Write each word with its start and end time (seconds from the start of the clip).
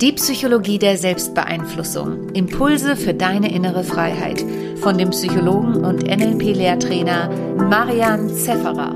Die 0.00 0.12
Psychologie 0.12 0.78
der 0.78 0.98
Selbstbeeinflussung. 0.98 2.28
Impulse 2.34 2.96
für 2.96 3.14
deine 3.14 3.50
innere 3.50 3.82
Freiheit. 3.82 4.44
Von 4.80 4.98
dem 4.98 5.08
Psychologen 5.08 5.86
und 5.86 6.02
NLP-Lehrtrainer 6.02 7.30
Marian 7.56 8.28
Zefferer. 8.28 8.94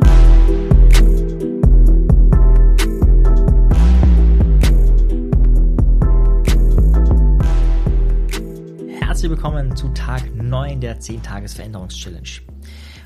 Herzlich 9.01 9.30
willkommen 9.30 9.75
zu 9.75 9.89
Tag 9.95 10.35
9 10.35 10.82
der 10.82 11.01
10-Tages-Veränderungs-Challenge. 11.01 12.29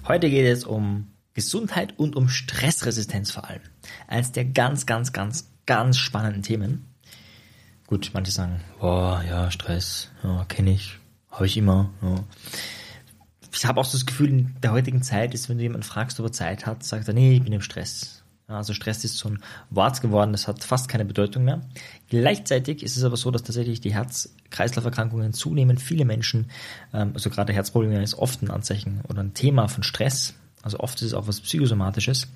Heute 0.09 0.31
geht 0.31 0.47
es 0.47 0.65
um 0.65 1.13
Gesundheit 1.35 1.97
und 1.97 2.17
um 2.17 2.29
Stressresistenz 2.29 3.31
vor 3.31 3.49
allem. 3.49 3.63
Eines 4.09 4.33
der 4.33 4.47
ganz, 4.47 4.85
ganz, 4.85 5.13
ganz, 5.13 5.49
ganz 5.65 5.97
spannenden 5.97 6.43
Themen. 6.43 6.94
Gut, 7.95 8.11
manche 8.13 8.33
sagen, 8.33 8.61
boah, 8.81 9.23
ja, 9.25 9.53
Stress, 9.53 10.09
ja, 10.25 10.45
kenne 10.47 10.73
ich, 10.73 10.99
habe 11.31 11.47
ich 11.47 11.57
immer. 11.57 11.91
Ja. 12.03 12.25
Ich 13.53 13.67
habe 13.67 13.81
auch 13.81 13.85
so 13.85 13.97
das 13.97 14.05
Gefühl, 14.05 14.31
in 14.31 14.57
der 14.65 14.73
heutigen 14.73 15.01
Zeit 15.01 15.33
ist, 15.33 15.49
wenn 15.49 15.59
du 15.59 15.63
jemanden 15.63 15.85
fragst, 15.85 16.19
ob 16.19 16.27
er 16.27 16.33
Zeit 16.33 16.67
hat, 16.67 16.83
sagt 16.83 17.07
er, 17.07 17.15
nee, 17.15 17.37
ich 17.37 17.45
bin 17.45 17.53
im 17.53 17.61
Stress. 17.61 18.25
Also 18.49 18.75
Stress 18.75 19.05
ist 19.05 19.17
so 19.17 19.29
ein 19.29 19.39
Wort 19.71 20.01
geworden, 20.01 20.33
das 20.33 20.49
hat 20.49 20.65
fast 20.65 20.89
keine 20.89 21.05
Bedeutung 21.05 21.45
mehr. 21.45 21.61
Gleichzeitig 22.09 22.83
ist 22.83 22.97
es 22.97 23.05
aber 23.05 23.17
so, 23.17 23.31
dass 23.31 23.45
tatsächlich 23.45 23.81
die 23.81 23.95
Herz-Kreislauf-Erkrankungen 23.95 25.33
zunehmen. 25.33 25.79
Viele 25.79 26.05
Menschen, 26.05 26.51
ähm, 26.93 27.13
also 27.15 27.31
gerade 27.31 27.53
Herzprobleme 27.53 28.03
ist 28.03 28.15
oft 28.15 28.43
ein 28.43 28.51
Anzeichen 28.51 29.03
oder 29.09 29.23
ein 29.23 29.35
Thema 29.35 29.69
von 29.69 29.85
Stress. 29.85 30.35
Also 30.63 30.81
oft 30.81 31.01
ist 31.01 31.07
es 31.07 31.15
auch 31.15 31.29
was 31.29 31.41
Psychosomatisches. 31.41 32.27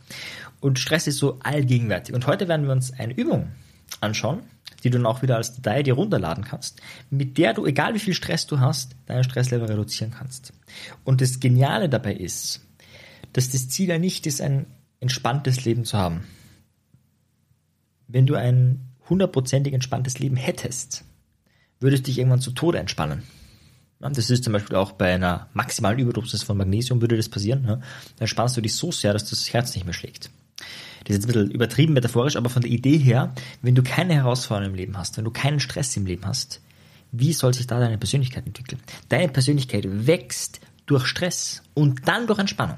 Und 0.61 0.79
Stress 0.79 1.09
ist 1.09 1.19
so 1.19 1.41
allgegenwärtig. 1.43 2.15
Und 2.15 2.29
heute 2.29 2.47
werden 2.47 2.67
wir 2.67 2.73
uns 2.73 2.93
eine 2.93 3.13
Übung 3.13 3.49
anschauen, 4.01 4.43
die 4.83 4.91
du 4.91 4.99
dann 4.99 5.07
auch 5.07 5.23
wieder 5.23 5.37
als 5.37 5.55
Datei 5.55 5.83
dir 5.83 5.95
runterladen 5.95 6.45
kannst, 6.45 6.81
mit 7.11 7.39
der 7.39 7.55
du, 7.55 7.67
egal 7.67 7.95
wie 7.95 7.99
viel 7.99 8.15
Stress 8.15 8.47
du 8.47 8.61
hast, 8.61 8.97
deinen 9.07 9.25
Stresslevel 9.25 9.67
reduzieren 9.69 10.13
kannst. 10.13 10.53
Und 11.05 11.21
das 11.21 11.41
Geniale 11.41 11.89
dabei 11.89 12.15
ist, 12.15 12.61
dass 13.33 13.51
das 13.51 13.69
Ziel 13.69 13.89
ja 13.89 13.99
nicht 13.99 14.27
ist, 14.27 14.41
ein 14.41 14.67
entspanntes 15.01 15.65
Leben 15.65 15.85
zu 15.85 15.99
haben. 15.99 16.25
Wenn 18.07 18.27
du 18.27 18.35
ein 18.35 18.81
hundertprozentig 19.09 19.75
entspanntes 19.75 20.19
Leben 20.19 20.37
hättest, 20.37 21.05
würdest 21.81 22.07
du 22.07 22.11
dich 22.11 22.19
irgendwann 22.19 22.41
zu 22.41 22.53
Tode 22.53 22.79
entspannen. 22.79 23.23
Das 24.01 24.31
ist 24.31 24.45
zum 24.45 24.53
Beispiel 24.53 24.77
auch 24.77 24.93
bei 24.93 25.13
einer 25.13 25.49
maximalen 25.55 25.99
Überdosis 25.99 26.45
von 26.45 26.57
Magnesium 26.57 27.01
würde 27.01 27.17
das 27.17 27.29
passieren. 27.29 27.83
Dann 28.17 28.29
spannst 28.29 28.57
du 28.57 28.61
dich 28.61 28.77
so 28.77 28.93
sehr, 28.93 29.13
dass 29.13 29.29
das 29.29 29.53
Herz 29.53 29.75
nicht 29.75 29.85
mehr 29.85 29.95
schlägt. 29.95 30.31
Das 31.05 31.17
ist 31.17 31.17
jetzt 31.17 31.25
ein 31.25 31.33
bisschen 31.33 31.51
übertrieben 31.51 31.93
metaphorisch, 31.95 32.37
aber 32.37 32.51
von 32.51 32.63
der 32.63 32.71
Idee 32.71 32.99
her, 32.99 33.35
wenn 33.63 33.75
du 33.75 33.83
keine 33.83 34.15
Herausforderungen 34.15 34.75
im 34.75 34.77
Leben 34.77 34.99
hast, 34.99 35.17
wenn 35.17 35.25
du 35.25 35.31
keinen 35.31 35.61
Stress 35.61 35.97
im 35.97 36.07
Leben 36.07 36.27
hast, 36.27 36.61
wie 37.13 37.33
soll 37.33 37.55
sich 37.55 37.67
da 37.67 37.81
deine 37.81 37.99
Persönlichkeit 37.99 38.47
entwickeln? 38.47 38.81
Deine 39.09 39.29
Persönlichkeit 39.29 39.85
wächst 40.07 40.61
durch 40.87 41.07
Stress 41.07 41.63
und 41.75 42.07
dann 42.07 42.27
durch 42.27 42.39
Entspannung. 42.39 42.77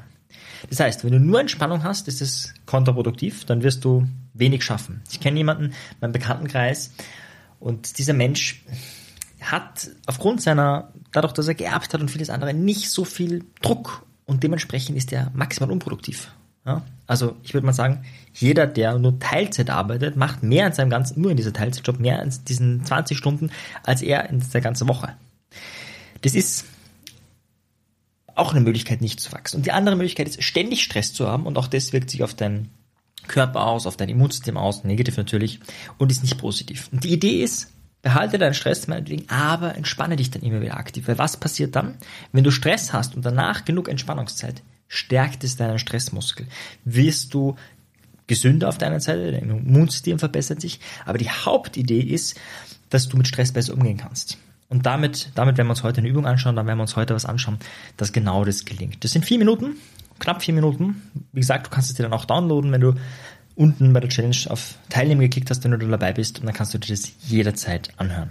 Das 0.68 0.80
heißt, 0.80 1.04
wenn 1.04 1.12
du 1.12 1.20
nur 1.20 1.41
Entspannung 1.41 1.82
hast, 1.84 2.06
ist 2.06 2.20
es 2.20 2.52
kontraproduktiv, 2.66 3.44
dann 3.44 3.62
wirst 3.62 3.84
du 3.84 4.06
wenig 4.34 4.62
schaffen. 4.62 5.02
Ich 5.10 5.20
kenne 5.20 5.38
jemanden, 5.38 5.72
meinen 6.00 6.12
Bekanntenkreis, 6.12 6.92
und 7.60 7.98
dieser 7.98 8.14
Mensch 8.14 8.64
hat 9.41 9.91
aufgrund 10.06 10.42
seiner, 10.42 10.92
dadurch, 11.12 11.34
dass 11.34 11.46
er 11.46 11.54
geerbt 11.54 11.94
hat 11.94 12.00
und 12.00 12.10
vieles 12.10 12.30
andere, 12.30 12.52
nicht 12.54 12.91
so 12.91 13.04
viel 13.04 13.44
Druck 13.62 14.04
und 14.26 14.42
dementsprechend 14.42 14.96
ist 14.96 15.12
er 15.12 15.30
maximal 15.34 15.70
unproduktiv. 15.70 16.32
Ja? 16.64 16.83
Also 17.06 17.36
ich 17.42 17.55
würde 17.55 17.66
mal 17.66 17.72
sagen, 17.72 18.05
jeder, 18.34 18.66
der 18.66 18.98
nur 18.98 19.19
Teilzeit 19.19 19.70
arbeitet, 19.70 20.16
macht 20.16 20.42
mehr 20.42 20.66
in 20.66 20.72
seinem 20.72 20.91
ganzen, 20.91 21.20
nur 21.20 21.30
in 21.30 21.36
dieser 21.36 21.53
Teilzeitjob, 21.53 21.98
mehr 21.98 22.22
in 22.22 22.33
diesen 22.48 22.84
20 22.84 23.16
Stunden, 23.16 23.50
als 23.83 24.03
er 24.03 24.30
in 24.30 24.42
der 24.53 24.61
ganzen 24.61 24.88
Woche. 24.88 25.14
Das 26.22 26.34
ist 26.34 26.66
auch 28.34 28.53
eine 28.53 28.61
Möglichkeit, 28.61 29.00
nicht 29.00 29.20
zu 29.20 29.32
wachsen. 29.32 29.56
Und 29.56 29.66
die 29.66 29.72
andere 29.72 29.97
Möglichkeit 29.97 30.28
ist, 30.28 30.43
ständig 30.43 30.82
Stress 30.82 31.12
zu 31.12 31.28
haben 31.28 31.47
und 31.47 31.59
auch 31.59 31.66
das 31.66 31.93
wirkt 31.93 32.10
sich 32.10 32.22
auf 32.22 32.34
deinen 32.34 32.70
Körper 33.26 33.66
aus, 33.66 33.87
auf 33.87 33.97
dein 33.97 34.09
Immunsystem 34.09 34.56
aus, 34.56 34.84
negativ 34.84 35.16
natürlich, 35.16 35.60
und 35.99 36.10
ist 36.10 36.22
nicht 36.22 36.38
positiv. 36.38 36.88
Und 36.93 37.04
die 37.04 37.12
Idee 37.12 37.43
ist, 37.43 37.72
behalte 38.03 38.38
deinen 38.38 38.54
Stress 38.54 38.88
meinetwegen, 38.88 39.28
aber 39.28 39.76
entspanne 39.76 40.16
dich 40.16 40.31
dann 40.31 40.43
immer 40.43 40.60
wieder 40.60 40.76
aktiv. 40.76 41.06
Weil 41.06 41.19
was 41.19 41.37
passiert 41.37 41.76
dann? 41.76 41.97
Wenn 42.32 42.44
du 42.44 42.50
Stress 42.50 42.93
hast 42.93 43.15
und 43.15 43.25
danach 43.25 43.65
genug 43.65 43.88
Entspannungszeit, 43.88 44.62
stärkt 44.90 45.44
es 45.44 45.56
deinen 45.56 45.78
Stressmuskel. 45.78 46.46
Wirst 46.84 47.32
du 47.32 47.56
gesünder 48.26 48.68
auf 48.68 48.76
deiner 48.76 49.00
Seite, 49.00 49.32
dein 49.32 49.48
Immunsystem 49.48 50.18
verbessert 50.18 50.60
sich, 50.60 50.80
aber 51.06 51.16
die 51.16 51.30
Hauptidee 51.30 52.00
ist, 52.00 52.38
dass 52.90 53.08
du 53.08 53.16
mit 53.16 53.28
Stress 53.28 53.52
besser 53.52 53.72
umgehen 53.72 53.96
kannst. 53.96 54.36
Und 54.68 54.86
damit, 54.86 55.30
damit 55.36 55.56
werden 55.56 55.68
wir 55.68 55.72
uns 55.72 55.84
heute 55.84 55.98
eine 55.98 56.08
Übung 56.08 56.26
anschauen, 56.26 56.56
dann 56.56 56.66
werden 56.66 56.78
wir 56.78 56.82
uns 56.82 56.96
heute 56.96 57.14
was 57.14 57.24
anschauen, 57.24 57.58
dass 57.96 58.12
genau 58.12 58.44
das 58.44 58.64
gelingt. 58.64 59.02
Das 59.02 59.12
sind 59.12 59.24
vier 59.24 59.38
Minuten, 59.38 59.76
knapp 60.18 60.42
vier 60.42 60.54
Minuten. 60.54 61.02
Wie 61.32 61.40
gesagt, 61.40 61.66
du 61.66 61.70
kannst 61.70 61.90
es 61.90 61.96
dir 61.96 62.02
dann 62.02 62.12
auch 62.12 62.24
downloaden, 62.24 62.70
wenn 62.72 62.80
du 62.80 62.94
unten 63.54 63.92
bei 63.92 64.00
der 64.00 64.10
Challenge 64.10 64.36
auf 64.48 64.74
Teilnehmen 64.88 65.20
geklickt 65.20 65.50
hast, 65.50 65.62
wenn 65.64 65.70
du 65.70 65.78
da 65.78 65.86
dabei 65.86 66.12
bist 66.12 66.40
und 66.40 66.46
dann 66.46 66.54
kannst 66.54 66.74
du 66.74 66.78
dir 66.78 66.94
das 66.94 67.12
jederzeit 67.26 67.92
anhören. 67.96 68.30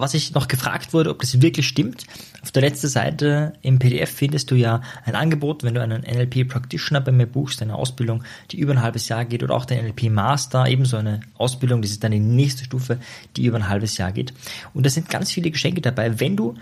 Was 0.00 0.14
ich 0.14 0.32
noch 0.32 0.48
gefragt 0.48 0.92
wurde, 0.92 1.10
ob 1.10 1.20
das 1.20 1.42
wirklich 1.42 1.66
stimmt, 1.66 2.04
auf 2.42 2.52
der 2.52 2.62
letzten 2.62 2.88
Seite 2.88 3.54
im 3.62 3.78
PDF 3.78 4.10
findest 4.10 4.50
du 4.50 4.54
ja 4.54 4.80
ein 5.04 5.16
Angebot, 5.16 5.64
wenn 5.64 5.74
du 5.74 5.82
einen 5.82 6.02
NLP 6.02 6.48
Practitioner 6.48 7.00
bei 7.00 7.10
mir 7.10 7.26
buchst, 7.26 7.60
eine 7.62 7.74
Ausbildung, 7.74 8.22
die 8.50 8.58
über 8.58 8.72
ein 8.72 8.82
halbes 8.82 9.08
Jahr 9.08 9.24
geht 9.24 9.42
oder 9.42 9.54
auch 9.54 9.64
den 9.64 9.84
NLP 9.84 10.10
Master, 10.10 10.66
ebenso 10.66 10.98
eine 10.98 11.20
Ausbildung, 11.36 11.82
das 11.82 11.90
ist 11.90 12.04
dann 12.04 12.12
die 12.12 12.20
nächste 12.20 12.64
Stufe, 12.64 12.98
die 13.36 13.46
über 13.46 13.56
ein 13.56 13.68
halbes 13.68 13.98
Jahr 13.98 14.12
geht. 14.12 14.32
Und 14.72 14.86
da 14.86 14.90
sind 14.90 15.10
ganz 15.10 15.32
viele 15.32 15.50
Geschenke 15.50 15.80
dabei, 15.80 16.20
wenn 16.20 16.36
du 16.36 16.54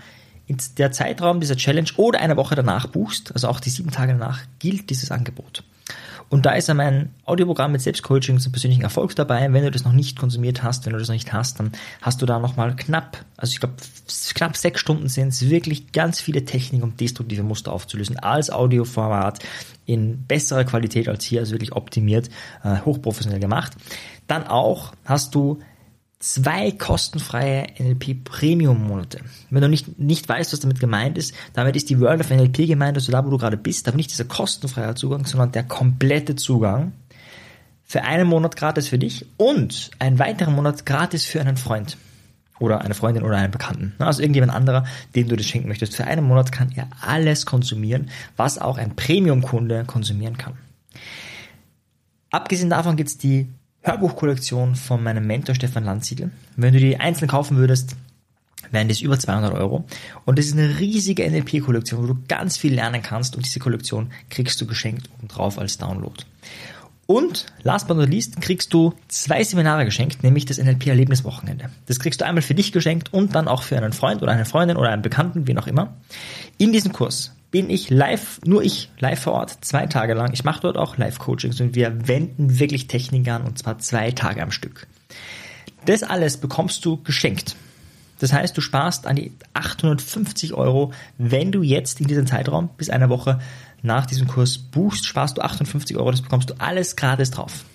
in 0.47 0.57
der 0.77 0.91
Zeitraum 0.91 1.39
dieser 1.39 1.57
Challenge 1.57 1.89
oder 1.97 2.19
eine 2.19 2.37
Woche 2.37 2.55
danach 2.55 2.87
buchst, 2.87 3.33
also 3.33 3.49
auch 3.49 3.59
die 3.59 3.69
sieben 3.69 3.91
Tage 3.91 4.13
danach, 4.13 4.41
gilt 4.59 4.89
dieses 4.89 5.11
Angebot. 5.11 5.63
Und 6.29 6.45
da 6.45 6.51
ist 6.51 6.67
ja 6.67 6.73
mein 6.73 7.13
Audioprogramm 7.25 7.71
mit 7.71 7.81
Selbstcoaching 7.81 8.39
zum 8.39 8.51
persönlichen 8.51 8.83
Erfolg 8.83 9.15
dabei. 9.15 9.51
Wenn 9.53 9.63
du 9.63 9.71
das 9.71 9.85
noch 9.85 9.93
nicht 9.93 10.19
konsumiert 10.19 10.61
hast, 10.61 10.85
wenn 10.85 10.93
du 10.93 10.99
das 10.99 11.07
noch 11.07 11.15
nicht 11.15 11.31
hast, 11.31 11.59
dann 11.59 11.71
hast 12.01 12.21
du 12.21 12.25
da 12.25 12.39
nochmal 12.39 12.75
knapp, 12.75 13.23
also 13.37 13.51
ich 13.51 13.59
glaube 13.59 13.75
knapp 14.33 14.57
sechs 14.57 14.81
Stunden 14.81 15.07
sind 15.07 15.29
es, 15.29 15.49
wirklich 15.49 15.91
ganz 15.93 16.19
viele 16.19 16.43
Techniken, 16.43 16.83
um 16.83 16.97
destruktive 16.97 17.43
Muster 17.43 17.71
aufzulösen, 17.71 18.19
als 18.19 18.49
Audioformat 18.49 19.39
in 19.85 20.25
besserer 20.27 20.65
Qualität 20.65 21.07
als 21.07 21.23
hier, 21.23 21.39
also 21.39 21.53
wirklich 21.53 21.71
optimiert, 21.71 22.29
äh, 22.63 22.81
hochprofessionell 22.81 23.39
gemacht. 23.39 23.73
Dann 24.27 24.45
auch 24.45 24.91
hast 25.05 25.33
du 25.33 25.59
zwei 26.19 26.71
kostenfreie 26.71 27.67
NLP 27.79 28.23
Premium 28.23 28.87
Monate. 28.87 29.19
Wenn 29.49 29.61
du 29.61 29.69
nicht, 29.69 29.99
nicht 29.99 30.27
weißt, 30.27 30.51
was 30.51 30.59
damit 30.59 30.79
gemeint 30.79 31.17
ist, 31.17 31.33
damit 31.53 31.75
ist 31.75 31.89
die 31.89 31.99
World 31.99 32.21
of 32.21 32.29
NLP 32.29 32.67
gemeint, 32.67 32.97
also 32.97 33.11
da, 33.11 33.23
wo 33.25 33.29
du 33.29 33.37
gerade 33.37 33.57
bist, 33.57 33.87
aber 33.87 33.97
nicht 33.97 34.09
dieser 34.09 34.25
kostenfreie 34.25 34.95
Zugang, 34.95 35.25
sondern 35.25 35.51
der 35.51 35.63
komplette 35.63 36.35
Zugang 36.35 36.93
für 37.83 38.03
einen 38.03 38.27
Monat 38.27 38.55
gratis 38.55 38.87
für 38.87 38.97
dich 38.97 39.25
und 39.37 39.91
einen 39.99 40.19
weiteren 40.19 40.55
Monat 40.55 40.85
gratis 40.85 41.23
für 41.23 41.39
einen 41.39 41.55
Freund 41.55 41.97
oder 42.59 42.81
eine 42.81 42.95
Freundin 42.95 43.23
oder 43.23 43.37
einen 43.37 43.51
Bekannten. 43.51 43.93
Also 43.99 44.21
irgendjemand 44.21 44.53
anderer, 44.53 44.85
dem 45.15 45.29
du 45.29 45.35
das 45.35 45.45
schenken 45.45 45.67
möchtest. 45.67 45.95
Für 45.95 46.05
einen 46.05 46.25
Monat 46.25 46.51
kann 46.51 46.71
er 46.75 46.87
alles 47.01 47.45
konsumieren, 47.45 48.09
was 48.35 48.57
auch 48.57 48.77
ein 48.77 48.95
Premium-Kunde 48.95 49.85
konsumieren 49.85 50.37
kann. 50.37 50.53
Abgesehen 52.31 52.69
davon 52.69 52.97
gibt's 52.97 53.17
die 53.17 53.47
Hörbuchkollektion 53.87 54.75
von 54.75 55.01
meinem 55.01 55.25
Mentor 55.25 55.55
Stefan 55.55 55.85
Landsiedel. 55.85 56.29
Wenn 56.57 56.73
du 56.73 56.79
die 56.79 56.97
einzeln 56.97 57.29
kaufen 57.29 57.55
würdest, 57.55 57.95
wären 58.69 58.89
das 58.89 58.99
über 58.99 59.17
200 59.17 59.53
Euro. 59.53 59.85
Und 60.25 60.37
das 60.37 60.47
ist 60.47 60.57
eine 60.57 60.79
riesige 60.79 61.29
NLP-Kollektion, 61.29 62.03
wo 62.03 62.07
du 62.07 62.17
ganz 62.27 62.57
viel 62.57 62.73
lernen 62.73 63.01
kannst 63.01 63.37
und 63.37 63.45
diese 63.45 63.59
Kollektion 63.59 64.11
kriegst 64.29 64.59
du 64.59 64.67
geschenkt 64.67 65.09
obendrauf 65.17 65.57
als 65.57 65.77
Download. 65.77 66.21
Und 67.05 67.45
last 67.63 67.87
but 67.87 67.95
not 67.95 68.09
least 68.09 68.41
kriegst 68.41 68.73
du 68.73 68.93
zwei 69.07 69.41
Seminare 69.41 69.85
geschenkt, 69.85 70.21
nämlich 70.21 70.45
das 70.45 70.57
NLP-Erlebniswochenende. 70.57 71.69
Das 71.85 72.01
kriegst 72.01 72.19
du 72.19 72.25
einmal 72.25 72.41
für 72.41 72.55
dich 72.55 72.73
geschenkt 72.73 73.13
und 73.13 73.35
dann 73.35 73.47
auch 73.47 73.63
für 73.63 73.77
einen 73.77 73.93
Freund 73.93 74.21
oder 74.21 74.33
eine 74.33 74.43
Freundin 74.43 74.75
oder 74.75 74.89
einen 74.89 75.01
Bekannten, 75.01 75.47
wie 75.47 75.57
auch 75.57 75.67
immer. 75.67 75.95
In 76.57 76.73
diesem 76.73 76.91
Kurs 76.91 77.31
bin 77.57 77.71
ich 77.71 77.89
live, 77.89 78.39
nur 78.45 78.61
ich, 78.61 78.91
live 78.99 79.19
vor 79.19 79.33
Ort, 79.33 79.65
zwei 79.65 79.87
Tage 79.87 80.13
lang. 80.13 80.31
Ich 80.31 80.43
mache 80.43 80.61
dort 80.61 80.77
auch 80.77 80.97
Live-Coachings 80.97 81.59
und 81.59 81.73
wir 81.73 82.07
wenden 82.07 82.59
wirklich 82.59 82.85
Technik 82.85 83.27
an 83.29 83.41
und 83.45 83.57
zwar 83.57 83.79
zwei 83.79 84.11
Tage 84.11 84.43
am 84.43 84.51
Stück. 84.51 84.85
Das 85.85 86.03
alles 86.03 86.37
bekommst 86.37 86.85
du 86.85 87.01
geschenkt. 87.01 87.55
Das 88.19 88.31
heißt, 88.31 88.55
du 88.55 88.61
sparst 88.61 89.07
an 89.07 89.15
die 89.15 89.31
850 89.55 90.53
Euro, 90.53 90.93
wenn 91.17 91.51
du 91.51 91.63
jetzt 91.63 91.99
in 91.99 92.05
diesem 92.05 92.27
Zeitraum 92.27 92.69
bis 92.77 92.91
einer 92.91 93.09
Woche 93.09 93.39
nach 93.81 94.05
diesem 94.05 94.27
Kurs 94.27 94.59
buchst, 94.59 95.07
sparst 95.07 95.39
du 95.39 95.41
58 95.41 95.97
Euro, 95.97 96.11
das 96.11 96.21
bekommst 96.21 96.51
du 96.51 96.53
alles 96.59 96.95
gratis 96.95 97.31
drauf. 97.31 97.65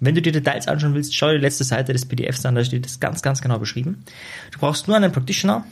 Wenn 0.00 0.16
du 0.16 0.22
dir 0.22 0.32
Details 0.32 0.66
anschauen 0.66 0.94
willst, 0.94 1.14
schau 1.14 1.28
dir 1.28 1.36
die 1.36 1.42
letzte 1.42 1.62
Seite 1.62 1.92
des 1.92 2.04
PDFs 2.04 2.44
an, 2.46 2.56
da 2.56 2.64
steht 2.64 2.84
das 2.84 2.98
ganz, 2.98 3.22
ganz 3.22 3.40
genau 3.40 3.60
beschrieben. 3.60 4.02
Du 4.50 4.58
brauchst 4.58 4.88
nur 4.88 4.96
einen 4.96 5.12
Practitioner, 5.12 5.64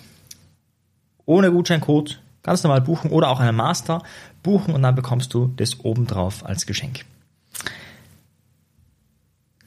ohne 1.26 1.50
Gutscheincode, 1.50 2.21
Ganz 2.42 2.62
normal 2.62 2.80
buchen 2.80 3.10
oder 3.10 3.28
auch 3.28 3.40
einen 3.40 3.56
Master 3.56 4.02
buchen 4.42 4.74
und 4.74 4.82
dann 4.82 4.94
bekommst 4.94 5.32
du 5.34 5.52
das 5.56 5.80
obendrauf 5.80 6.44
als 6.44 6.66
Geschenk. 6.66 7.04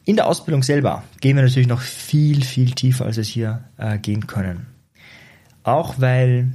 In 0.03 0.17
der 0.17 0.27
Ausbildung 0.27 0.61
selber 0.61 1.03
gehen 1.19 1.35
wir 1.35 1.43
natürlich 1.43 1.67
noch 1.67 1.81
viel, 1.81 2.43
viel 2.43 2.71
tiefer, 2.71 3.05
als 3.05 3.15
wir 3.15 3.21
es 3.21 3.27
hier 3.27 3.63
äh, 3.77 3.97
gehen 3.97 4.27
können. 4.27 4.67
Auch 5.63 5.95
weil 5.97 6.53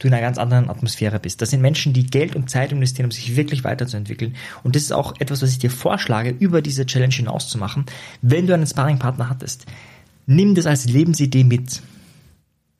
du 0.00 0.08
in 0.08 0.14
einer 0.14 0.22
ganz 0.22 0.38
anderen 0.38 0.68
Atmosphäre 0.68 1.20
bist. 1.20 1.40
Das 1.40 1.50
sind 1.50 1.60
Menschen, 1.60 1.92
die 1.92 2.06
Geld 2.06 2.34
und 2.34 2.50
Zeit 2.50 2.72
investieren, 2.72 3.06
um 3.06 3.10
sich 3.12 3.36
wirklich 3.36 3.62
weiterzuentwickeln. 3.62 4.34
Und 4.64 4.74
das 4.74 4.82
ist 4.82 4.92
auch 4.92 5.14
etwas, 5.20 5.42
was 5.42 5.52
ich 5.52 5.58
dir 5.58 5.70
vorschlage, 5.70 6.30
über 6.30 6.62
diese 6.62 6.86
Challenge 6.86 7.14
hinaus 7.14 7.48
zu 7.48 7.58
machen. 7.58 7.84
Wenn 8.22 8.46
du 8.46 8.54
einen 8.54 8.66
Sparringpartner 8.66 9.28
hattest, 9.28 9.66
nimm 10.26 10.54
das 10.54 10.66
als 10.66 10.86
Lebensidee 10.86 11.44
mit. 11.44 11.82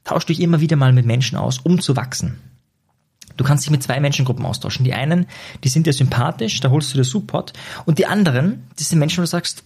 Tausch 0.03 0.27
dich 0.27 0.41
immer 0.41 0.61
wieder 0.61 0.77
mal 0.77 0.93
mit 0.93 1.07
Menschen 1.07 1.37
aus, 1.37 1.59
um 1.59 1.81
zu 1.81 1.95
wachsen. 1.95 2.39
Du 3.41 3.45
kannst 3.47 3.65
dich 3.65 3.71
mit 3.71 3.83
zwei 3.83 4.01
Menschengruppen 4.01 4.45
austauschen. 4.45 4.85
Die 4.85 4.93
einen, 4.93 5.25
die 5.65 5.71
sind 5.71 5.87
dir 5.87 5.95
sympathisch, 5.95 6.61
da 6.61 6.69
holst 6.69 6.93
du 6.93 6.99
dir 6.99 7.05
Support. 7.05 7.55
Und 7.87 7.99
die 7.99 8.05
anderen, 8.05 8.65
das 8.79 8.91
sind 8.91 8.99
Menschen, 8.99 9.17
wo 9.17 9.23
du 9.23 9.29
sagst, 9.29 9.65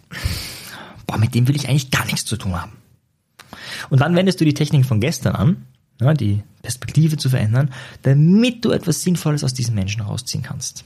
boah, 1.08 1.18
mit 1.18 1.34
dem 1.34 1.48
will 1.48 1.56
ich 1.56 1.68
eigentlich 1.68 1.90
gar 1.90 2.04
nichts 2.04 2.24
zu 2.24 2.36
tun 2.36 2.54
haben. 2.54 2.70
Und 3.90 4.00
dann 4.00 4.14
wendest 4.14 4.40
du 4.40 4.44
die 4.44 4.54
Technik 4.54 4.86
von 4.86 5.00
gestern 5.00 5.34
an, 5.34 5.66
ja, 6.00 6.14
die 6.14 6.44
Perspektive 6.62 7.16
zu 7.16 7.28
verändern, 7.28 7.72
damit 8.02 8.64
du 8.64 8.70
etwas 8.70 9.02
Sinnvolles 9.02 9.42
aus 9.42 9.54
diesen 9.54 9.74
Menschen 9.74 10.02
rausziehen 10.02 10.44
kannst. 10.44 10.84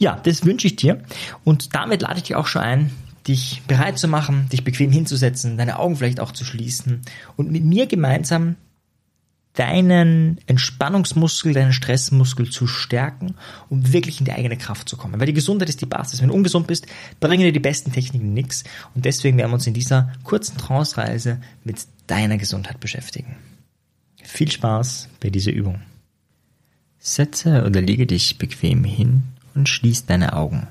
Ja, 0.00 0.18
das 0.20 0.44
wünsche 0.44 0.66
ich 0.66 0.74
dir 0.74 1.00
und 1.44 1.76
damit 1.76 2.02
lade 2.02 2.16
ich 2.16 2.24
dich 2.24 2.34
auch 2.34 2.48
schon 2.48 2.62
ein, 2.62 2.90
dich 3.28 3.62
bereit 3.68 4.00
zu 4.00 4.08
machen, 4.08 4.48
dich 4.50 4.64
bequem 4.64 4.90
hinzusetzen, 4.90 5.56
deine 5.56 5.78
Augen 5.78 5.94
vielleicht 5.94 6.18
auch 6.18 6.32
zu 6.32 6.44
schließen 6.44 7.02
und 7.36 7.52
mit 7.52 7.62
mir 7.62 7.86
gemeinsam 7.86 8.56
deinen 9.58 10.38
Entspannungsmuskel, 10.46 11.52
deinen 11.52 11.72
Stressmuskel 11.72 12.48
zu 12.48 12.68
stärken, 12.68 13.34
um 13.68 13.92
wirklich 13.92 14.20
in 14.20 14.24
die 14.24 14.32
eigene 14.32 14.56
Kraft 14.56 14.88
zu 14.88 14.96
kommen. 14.96 15.18
Weil 15.18 15.26
die 15.26 15.32
Gesundheit 15.32 15.68
ist 15.68 15.80
die 15.80 15.86
Basis. 15.86 16.20
Wenn 16.20 16.28
du 16.28 16.34
ungesund 16.34 16.68
bist, 16.68 16.86
bringen 17.18 17.42
dir 17.42 17.52
die 17.52 17.58
besten 17.58 17.90
Techniken 17.90 18.32
nichts. 18.34 18.62
Und 18.94 19.04
deswegen 19.04 19.36
werden 19.36 19.50
wir 19.50 19.54
uns 19.54 19.66
in 19.66 19.74
dieser 19.74 20.12
kurzen 20.22 20.56
Trance-Reise 20.58 21.40
mit 21.64 21.86
deiner 22.06 22.38
Gesundheit 22.38 22.78
beschäftigen. 22.78 23.36
Viel 24.22 24.50
Spaß 24.50 25.08
bei 25.20 25.30
dieser 25.30 25.52
Übung. 25.52 25.80
Setze 27.00 27.64
oder 27.64 27.80
lege 27.80 28.06
dich 28.06 28.38
bequem 28.38 28.84
hin 28.84 29.24
und 29.54 29.68
schließ 29.68 30.06
deine 30.06 30.34
Augen. 30.34 30.68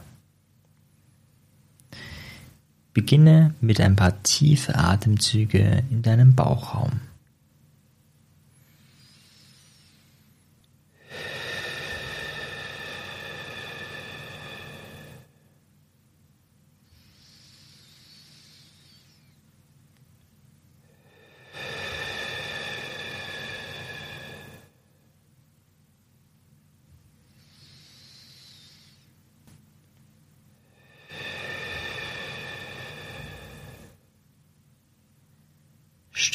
Beginne 2.94 3.54
mit 3.60 3.82
ein 3.82 3.96
paar 3.98 4.24
tiefe 4.24 4.76
Atemzüge 4.76 5.84
in 5.90 6.04
deinem 6.04 6.36
Bauchraum. 6.36 7.02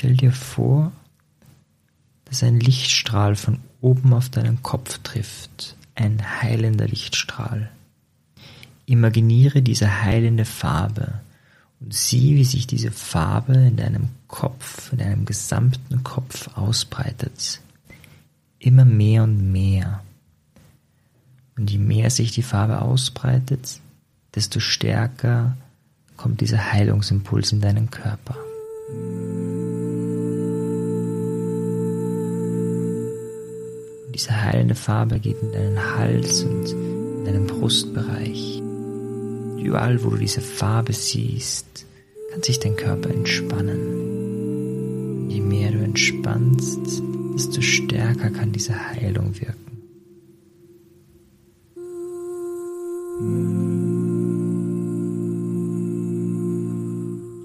Stell 0.02 0.16
dir 0.16 0.32
vor, 0.32 0.90
dass 2.24 2.42
ein 2.42 2.58
Lichtstrahl 2.58 3.36
von 3.36 3.60
oben 3.80 4.12
auf 4.14 4.30
deinen 4.30 4.60
Kopf 4.60 4.98
trifft, 5.04 5.76
ein 5.94 6.42
heilender 6.42 6.88
Lichtstrahl. 6.88 7.70
Imaginiere 8.84 9.62
diese 9.62 10.02
heilende 10.02 10.44
Farbe 10.44 11.20
und 11.78 11.94
sieh, 11.94 12.34
wie 12.34 12.42
sich 12.42 12.66
diese 12.66 12.90
Farbe 12.90 13.54
in 13.54 13.76
deinem 13.76 14.08
Kopf, 14.26 14.90
in 14.90 14.98
deinem 14.98 15.24
gesamten 15.24 16.02
Kopf 16.02 16.48
ausbreitet. 16.56 17.60
Immer 18.58 18.84
mehr 18.84 19.22
und 19.22 19.52
mehr. 19.52 20.02
Und 21.56 21.70
je 21.70 21.78
mehr 21.78 22.10
sich 22.10 22.32
die 22.32 22.42
Farbe 22.42 22.82
ausbreitet, 22.82 23.78
desto 24.34 24.58
stärker 24.58 25.56
kommt 26.16 26.40
dieser 26.40 26.72
Heilungsimpuls 26.72 27.52
in 27.52 27.60
deinen 27.60 27.88
Körper. 27.88 28.34
Diese 34.14 34.42
heilende 34.42 34.74
Farbe 34.74 35.18
geht 35.18 35.42
in 35.42 35.52
deinen 35.52 35.96
Hals 35.96 36.42
und 36.42 36.70
in 36.70 37.24
deinen 37.24 37.46
Brustbereich. 37.46 38.62
Überall, 39.58 40.04
wo 40.04 40.10
du 40.10 40.16
diese 40.16 40.42
Farbe 40.42 40.92
siehst, 40.92 41.86
kann 42.30 42.42
sich 42.42 42.58
dein 42.58 42.76
Körper 42.76 43.08
entspannen. 43.10 45.30
Je 45.30 45.40
mehr 45.40 45.72
du 45.72 45.78
entspannst, 45.78 47.02
desto 47.34 47.62
stärker 47.62 48.30
kann 48.30 48.52
diese 48.52 48.74
Heilung 48.74 49.34
wirken. 49.40 49.62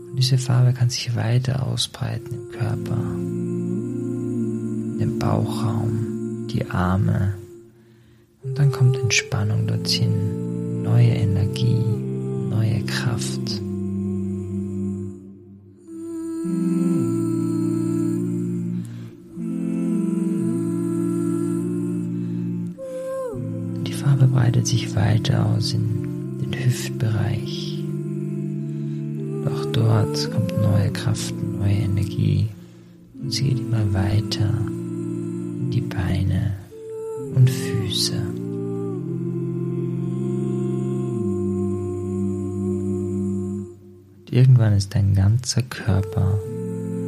Und 0.10 0.18
diese 0.18 0.38
Farbe 0.38 0.74
kann 0.74 0.90
sich 0.90 1.16
weiter 1.16 1.66
ausbreiten 1.68 2.34
im 2.34 2.50
Körper, 2.52 2.98
im 5.00 5.19
Bauchraum, 5.19 6.06
die 6.57 6.69
Arme. 6.69 7.33
Und 8.44 8.57
dann 8.57 8.71
kommt 8.71 8.98
Entspannung 8.98 9.68
dorthin, 9.68 10.81
neue 10.81 11.09
Energie, 11.09 11.83
neue 12.50 12.83
Kraft. 12.86 13.62
Die 23.86 23.94
Farbe 23.94 24.27
breitet 24.27 24.68
sich 24.68 24.95
weiter 24.95 25.45
aus 25.45 25.74
in 25.74 26.39
den 26.39 26.54
Hüftbereich. 26.54 27.83
Doch 29.45 29.65
dort 29.71 30.31
kommt 30.31 30.62
neue 30.62 30.92
Kraft, 30.92 31.36
neue 31.59 31.74
Energie. 31.74 32.48
Und 33.21 33.31
sie 33.31 33.50
geht 33.50 33.59
immer 33.59 33.94
weiter 33.94 34.50
die 35.72 35.81
Beine 35.81 36.56
und 37.36 37.50
Füße. 37.50 38.16
Und 44.19 44.34
irgendwann 44.34 44.74
ist 44.74 44.94
dein 44.96 45.14
ganzer 45.14 45.62
Körper 45.64 46.40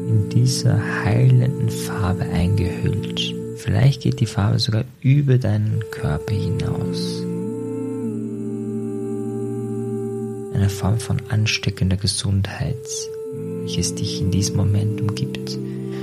in 0.10 0.30
dieser 0.30 0.80
heilenden 1.04 1.70
Farbe 1.70 2.24
eingehüllt. 2.24 3.36
Vielleicht 3.58 4.02
geht 4.02 4.20
die 4.20 4.26
Farbe 4.26 4.58
sogar 4.60 4.86
über 5.02 5.38
deinen 5.38 5.84
Körper 5.92 6.34
hinaus. 6.34 7.24
Eine 10.54 10.70
Form 10.70 11.00
von 11.00 11.22
ansteckender 11.30 11.98
Gesundheit, 11.98 12.76
welches 13.62 13.96
dich 13.96 14.22
in 14.22 14.32
diesem 14.32 14.56
Moment 14.56 15.02
umgibt. 15.02 15.60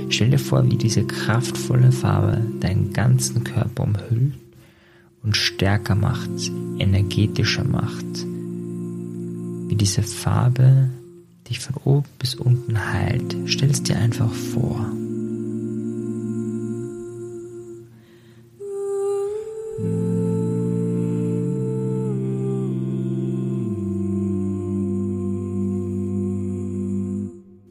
Stell 0.09 0.29
dir 0.29 0.39
vor, 0.39 0.65
wie 0.69 0.77
diese 0.77 1.05
kraftvolle 1.05 1.91
Farbe 1.91 2.41
deinen 2.59 2.93
ganzen 2.93 3.43
Körper 3.43 3.83
umhüllt 3.83 4.33
und 5.23 5.35
stärker 5.35 5.95
macht, 5.95 6.29
energetischer 6.79 7.63
macht. 7.63 8.25
Wie 9.67 9.75
diese 9.75 10.03
Farbe 10.03 10.89
dich 11.49 11.59
von 11.59 11.75
oben 11.83 12.07
bis 12.19 12.35
unten 12.35 12.91
heilt. 12.93 13.35
Stell 13.45 13.69
es 13.69 13.83
dir 13.83 13.97
einfach 13.97 14.31
vor. 14.31 14.91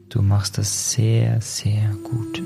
Du 0.09 0.21
machst 0.21 0.57
das 0.57 0.91
sehr, 0.91 1.41
sehr 1.41 1.93
gut. 2.03 2.41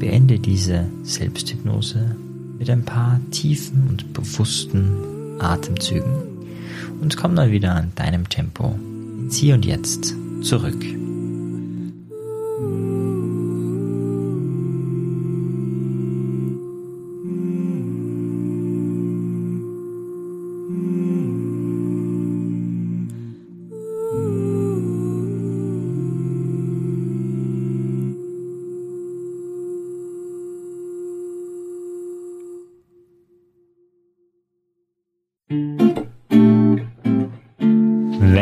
Beende 0.00 0.40
diese 0.40 0.86
Selbsthypnose 1.04 2.16
mit 2.58 2.68
ein 2.68 2.84
paar 2.84 3.20
tiefen 3.30 3.86
und 3.88 4.12
bewussten 4.12 5.40
Atemzügen 5.40 6.22
und 7.00 7.16
komm 7.16 7.36
dann 7.36 7.52
wieder 7.52 7.76
an 7.76 7.92
deinem 7.94 8.28
Tempo 8.28 8.76
ins 9.20 9.36
Hier 9.36 9.54
und 9.54 9.64
Jetzt 9.64 10.14
zurück. 10.42 10.84